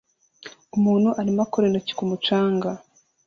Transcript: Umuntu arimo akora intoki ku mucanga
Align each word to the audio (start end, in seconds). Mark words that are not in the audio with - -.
Umuntu 0.77 1.09
arimo 1.19 1.39
akora 1.45 1.65
intoki 1.67 1.93
ku 1.97 2.03
mucanga 2.09 2.69